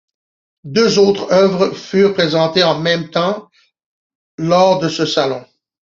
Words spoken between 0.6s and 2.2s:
Deux autres œuvres furent